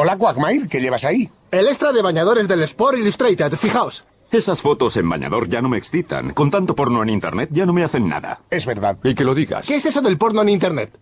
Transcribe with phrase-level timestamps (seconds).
[0.00, 0.68] Hola, Quagmire.
[0.68, 1.28] ¿Qué llevas ahí?
[1.50, 3.52] El extra de bañadores del Sport Illustrated.
[3.56, 4.04] Fijaos.
[4.30, 6.34] Esas fotos en bañador ya no me excitan.
[6.34, 8.42] Con tanto porno en Internet ya no me hacen nada.
[8.48, 8.96] Es verdad.
[9.02, 9.66] Y que lo digas.
[9.66, 10.96] ¿Qué es eso del porno en Internet?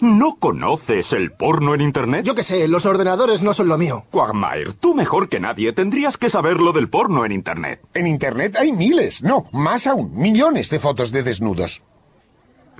[0.00, 2.26] ¿No conoces el porno en Internet?
[2.26, 4.04] Yo qué sé, los ordenadores no son lo mío.
[4.10, 7.80] Quagmire, tú mejor que nadie tendrías que saber lo del porno en Internet.
[7.94, 11.82] En Internet hay miles, no, más aún, millones de fotos de desnudos.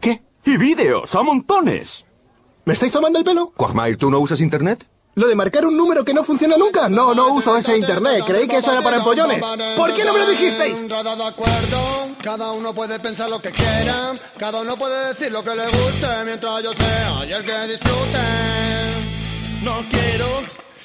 [0.03, 0.21] ¿Qué?
[0.45, 2.05] Y vídeos, a montones.
[2.67, 3.53] ¿Me estáis tomando el pelo?
[3.57, 4.87] Quagmire, ¿tú no usas Internet?
[5.15, 6.89] ¿Lo de marcar un número que no funciona nunca?
[6.89, 8.25] No, no uso ese internet.
[8.27, 9.45] Creí que eso era para empollones.
[9.77, 10.89] ¿Por qué no me lo dijisteis?
[10.89, 15.55] de acuerdo, cada uno puede pensar lo que quiera, cada uno puede decir lo que
[15.55, 18.19] le guste, mientras yo sea y el que disfrute.
[19.63, 20.27] No quiero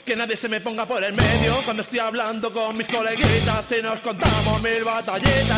[0.04, 3.82] que nadie se me ponga por el medio cuando estoy hablando con mis coleguitas y
[3.82, 5.58] nos contamos mil batallitas.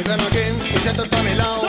[0.00, 1.68] Y ven aquí y siéntate a mi lado.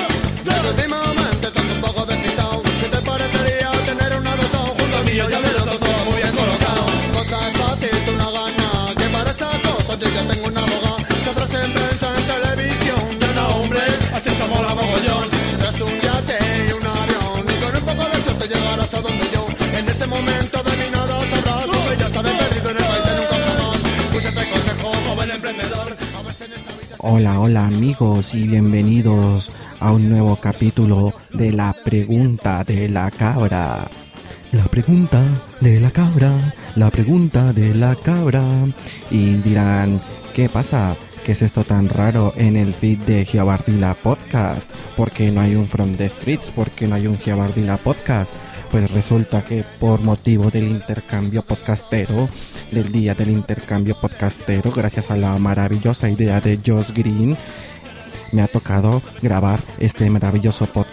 [5.20, 5.30] Mío?
[5.30, 6.84] Ya me lo todo muy bien colocado.
[7.14, 8.96] Cosa es fácil, tú no ganas.
[8.98, 10.98] Que para esa cosa yo ya tengo una abogada.
[11.24, 13.04] Se atrás en prensa, en televisión.
[13.20, 13.82] Ya no, hombre,
[14.14, 15.28] así somos la mogollón.
[15.60, 17.40] Tras un yate y un avión.
[17.52, 19.44] Y con un poco de suerte llegarás a donde yo.
[19.78, 21.66] En ese momento de mi nada sabrás.
[21.68, 23.80] Porque ya estaré perdido en el país de nunca jamás.
[24.12, 25.90] Puse tres consejos, joven emprendedor.
[26.16, 26.96] A en esta vida...
[27.00, 33.88] Hola, hola amigos y bienvenidos a un nuevo capítulo de la pregunta de la cabra.
[34.52, 35.22] La pregunta
[35.62, 36.32] de la cabra,
[36.76, 38.44] la pregunta de la cabra.
[39.12, 40.02] Y dirán,
[40.34, 40.96] ¿qué pasa?
[41.24, 44.72] ¿Qué es esto tan raro en el feed de Giabardila Podcast?
[44.98, 46.50] ¿Por qué no hay un From the Streets?
[46.50, 48.34] ¿Por qué no hay un Giabardila Podcast?
[48.72, 52.28] Pues resulta que por motivo del intercambio podcastero,
[52.72, 57.38] del día del intercambio podcastero, gracias a la maravillosa idea de Josh Green,
[58.32, 60.89] me ha tocado grabar este maravilloso podcast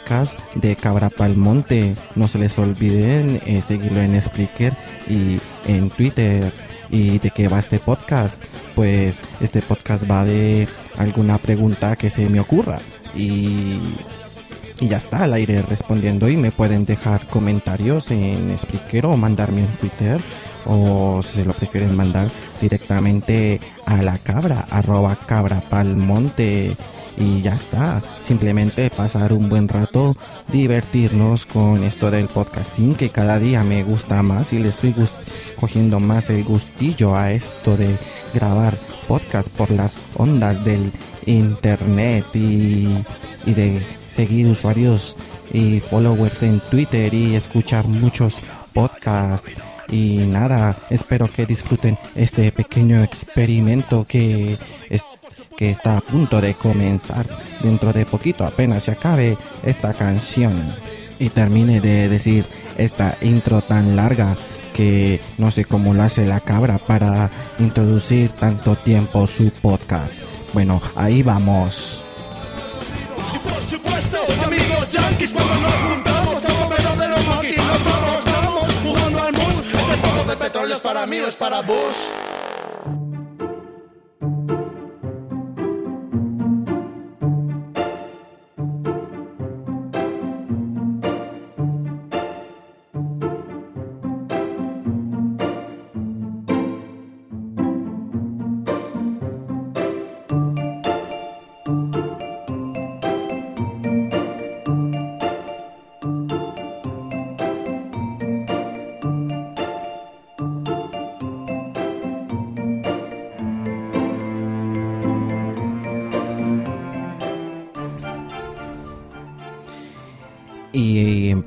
[0.55, 1.95] de Cabra Palmonte.
[2.15, 4.73] No se les olviden eh, seguirlo en Spreaker
[5.09, 6.53] y en Twitter.
[6.91, 8.41] ¿Y de qué va este podcast?
[8.77, 12.79] Pues este podcast va de alguna pregunta que se me ocurra.
[13.17, 13.81] Y,
[14.79, 16.29] y ya está, al aire respondiendo.
[16.29, 20.21] Y me pueden dejar comentarios en Spreaker o mandarme en Twitter.
[20.67, 22.29] O si se lo prefieren mandar
[22.61, 26.77] directamente a la cabra, arroba cabra palmonte
[27.17, 28.03] y ya está.
[28.23, 30.17] Simplemente pasar un buen rato,
[30.49, 34.95] divertirnos con esto del podcasting que cada día me gusta más y le estoy
[35.59, 37.97] cogiendo más el gustillo a esto de
[38.35, 38.77] grabar
[39.09, 40.93] podcast por las ondas del
[41.27, 42.89] internet y,
[43.47, 43.81] y de
[44.15, 45.17] seguir usuarios
[45.53, 48.37] y followers en Twitter y escuchar muchos
[48.73, 49.53] podcasts.
[49.89, 54.59] Y nada, espero que disfruten este pequeño experimento que
[54.91, 55.03] es
[55.57, 57.27] que está a punto de comenzar.
[57.63, 60.55] Dentro de poquito apenas se acabe esta canción
[61.19, 62.47] y termine de decir
[62.77, 64.37] esta intro tan larga
[64.75, 70.13] que no sé cómo lo hace la cabra para introducir tanto tiempo su podcast.
[70.53, 72.03] Bueno, ahí vamos.
[73.35, 74.89] Y por supuesto, amigos
[75.33, 76.43] cuando nos juntamos,
[80.27, 82.26] de es para mí, es para Bush.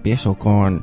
[0.09, 0.81] Empiezo con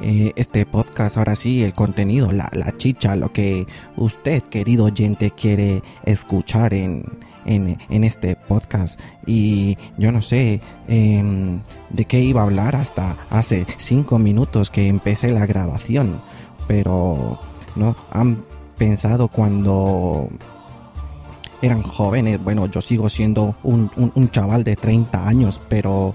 [0.00, 5.80] eh, este podcast ahora sí, el contenido, la, chicha, lo que usted, querido oyente, quiere
[6.04, 7.04] escuchar en,
[7.46, 8.98] en, en este podcast.
[9.26, 11.60] Y yo no sé em,
[11.90, 16.20] de qué iba a hablar hasta hace cinco minutos que empecé la grabación.
[16.66, 17.38] Pero,
[17.76, 17.94] ¿no?
[18.10, 18.44] Han
[18.76, 20.28] pensado cuando
[21.62, 22.42] eran jóvenes.
[22.42, 26.12] Bueno, yo sigo siendo un, un, un chaval de 30 años, pero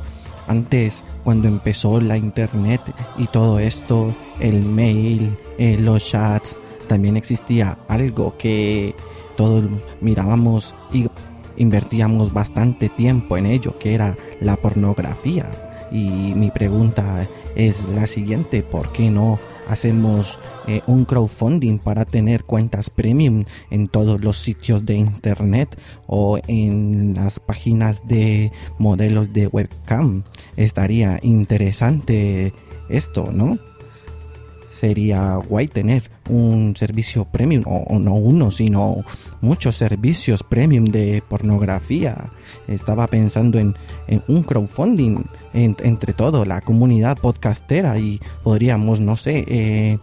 [0.48, 2.81] antes, cuando empezó la internet
[3.18, 6.56] y todo esto, el mail, eh, los chats,
[6.88, 8.95] también existía algo que
[9.36, 9.63] todos
[10.01, 11.07] mirábamos y
[11.57, 15.50] invertíamos bastante tiempo en ello, que era la pornografía.
[15.94, 22.45] Y mi pregunta es la siguiente, ¿por qué no hacemos eh, un crowdfunding para tener
[22.45, 29.45] cuentas premium en todos los sitios de internet o en las páginas de modelos de
[29.45, 30.24] webcam?
[30.57, 32.54] Estaría interesante
[32.89, 33.60] esto, ¿no?
[34.74, 39.04] Sería guay tener un servicio premium, o, o, no uno, sino
[39.42, 42.31] muchos servicios premium de pornografía.
[42.68, 43.75] Estaba pensando en,
[44.08, 50.00] en un crowdfunding en, entre todo la comunidad podcastera y podríamos, no sé, eh,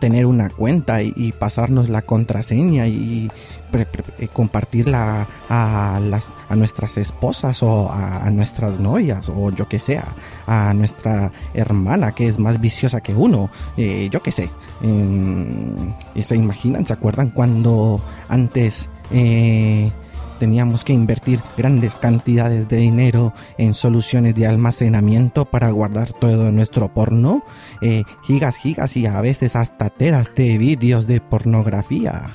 [0.00, 3.30] tener una cuenta y, pasarnos la contraseña y
[3.72, 10.04] eh, compartirla a, las, a nuestras esposas o a, nuestras novias o yo que sea,
[10.46, 14.50] a nuestra hermana que es más viciosa que uno, eh, yo que sé.
[14.82, 16.86] Eh, ¿Se imaginan?
[16.86, 18.88] ¿Se acuerdan cuando antes...
[19.12, 19.92] Eh,
[20.40, 26.92] teníamos que invertir grandes cantidades de dinero en soluciones de almacenamiento para guardar todo nuestro
[26.92, 27.44] porno,
[27.82, 32.34] eh, gigas, gigas y a veces hasta teras de vídeos de pornografía.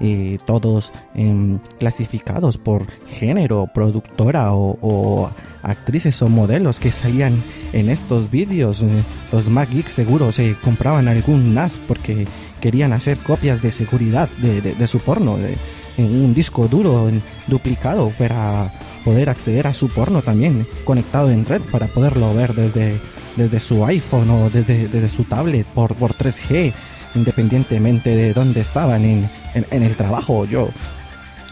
[0.00, 5.30] Eh, todos eh, clasificados por género, productora o, o,
[5.62, 7.42] actrices o modelos que salían
[7.72, 8.82] en estos vídeos.
[8.82, 9.02] Eh,
[9.32, 12.26] los Mac Geeks seguro se compraban algún NAS porque
[12.64, 15.36] querían hacer copias de seguridad de, de, de su porno.
[15.36, 15.58] De,
[15.98, 18.72] en un disco duro en, duplicado para
[19.04, 22.98] poder acceder a su porno también conectado en red para poderlo ver desde,
[23.36, 26.72] desde su iPhone o desde, desde su tablet por, por 3G
[27.14, 30.70] independientemente de dónde estaban en, en, en el trabajo yo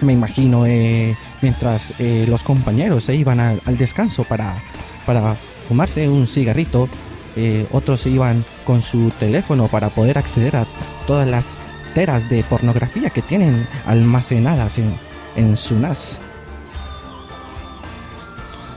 [0.00, 4.62] me imagino eh, mientras eh, los compañeros se iban al, al, descanso para,
[5.04, 5.34] para
[5.68, 6.88] fumarse un cigarrito
[7.36, 10.66] eh, otros iban con su teléfono para poder acceder a
[11.06, 11.56] todas las
[11.94, 14.94] teras de pornografía que tienen almacenadas en,
[15.36, 16.20] en su NAS.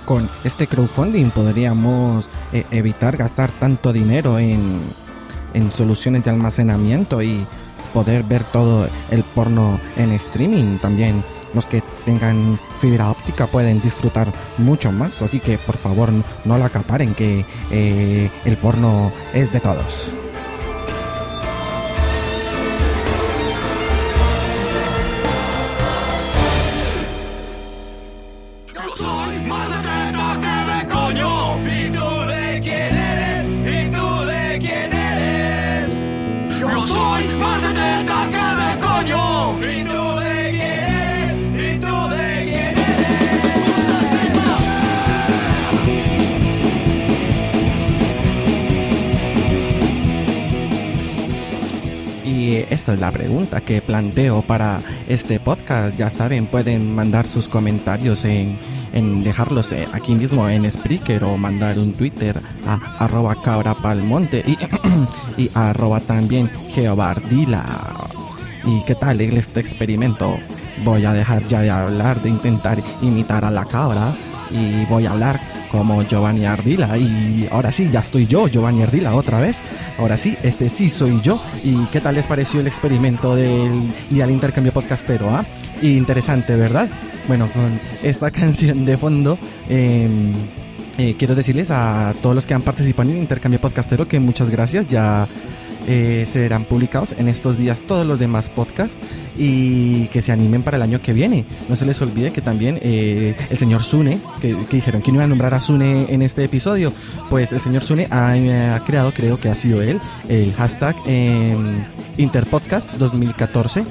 [0.06, 4.82] Con este crowdfunding podríamos eh, evitar gastar tanto dinero en,
[5.54, 7.46] en soluciones de almacenamiento y
[7.94, 11.24] poder ver todo el porno en streaming también.
[11.54, 16.66] Los que tengan fibra óptica pueden disfrutar mucho más, así que por favor no lo
[16.66, 20.14] acaparen que eh, el porno es de todos.
[52.76, 55.96] Esta es la pregunta que planteo para este podcast.
[55.96, 58.58] Ya saben, pueden mandar sus comentarios en,
[58.92, 64.58] en dejarlos aquí mismo en Spreaker o mandar un Twitter a arroba cabrapalmonte y,
[65.42, 68.10] y arroba también geobardila.
[68.66, 70.38] ¿Y qué tal este experimento?
[70.84, 74.14] Voy a dejar ya de hablar, de intentar imitar a la cabra
[74.52, 75.40] y voy a hablar
[75.78, 79.62] como Giovanni Ardila y ahora sí, ya estoy yo, Giovanni Ardila otra vez.
[79.98, 81.40] Ahora sí, este sí soy yo.
[81.64, 85.30] ¿Y qué tal les pareció el experimento del del intercambio podcastero?
[85.30, 85.46] ¿ah?
[85.82, 86.88] Interesante, ¿verdad?
[87.28, 89.38] Bueno, con esta canción de fondo,
[89.70, 90.10] eh,
[90.98, 94.50] eh, quiero decirles a todos los que han participado en el intercambio podcastero que muchas
[94.50, 94.88] gracias.
[94.88, 95.28] Ya
[95.88, 98.98] eh, serán publicados en estos días todos los demás podcasts
[99.38, 101.46] y que se animen para el año que viene.
[101.70, 105.24] No se les olvide que también eh, el señor Sune, que, dijeron que no iba
[105.26, 106.94] a nombrar a Sune en este episodio,
[107.30, 110.00] pues el señor Sune ha, creado, creo que ha sido él,
[110.30, 111.56] el hashtag eh,
[112.18, 113.86] Interpodcast 2014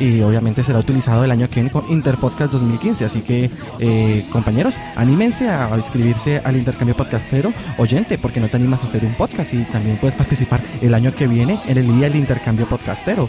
[0.00, 3.04] y obviamente será utilizado el año que viene con Interpodcast 2015.
[3.04, 8.82] Así que, eh, compañeros, anímense a inscribirse al intercambio podcastero oyente, porque no te animas
[8.82, 12.08] a hacer un podcast y también puedes participar el año que viene en el día
[12.08, 13.28] del intercambio podcastero.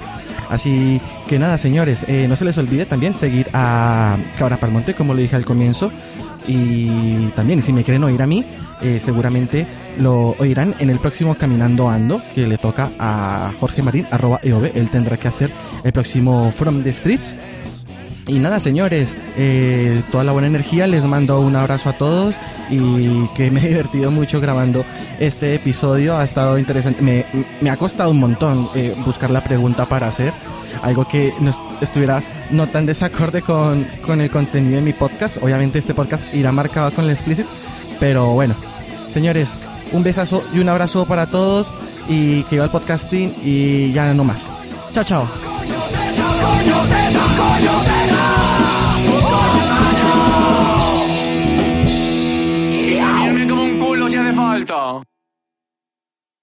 [0.50, 5.14] Así que nada, señores, eh, no se les olvide también seguir a Cabra Palmonte, como
[5.14, 5.92] lo dije al comienzo.
[6.48, 8.46] Y también, si me quieren oír a mí,
[8.82, 9.68] eh, seguramente
[10.00, 14.72] lo oirán en el próximo Caminando Ando, que le toca a Jorge Marín, arroba EOB.
[14.76, 15.52] Él tendrá que hacer
[15.84, 17.36] el próximo From the Streets.
[18.28, 20.88] Y nada, señores, eh, toda la buena energía.
[20.88, 22.36] Les mando un abrazo a todos
[22.70, 24.86] y que me he divertido mucho grabando
[25.20, 26.18] este episodio.
[26.18, 27.02] Ha estado interesante.
[27.62, 30.34] Me, ha costado un montón eh, buscar la pregunta para hacer
[30.82, 35.38] algo que no estuviera no tan desacorde con, con el contenido de mi podcast.
[35.42, 37.46] Obviamente este podcast irá marcado con el explicit,
[38.00, 38.56] pero bueno,
[39.12, 39.54] señores,
[39.92, 41.74] un besazo y un abrazo para todos
[42.08, 44.48] y que va el podcasting y ya no más.
[44.94, 45.28] Chao, chao.
[54.34, 55.11] Falta.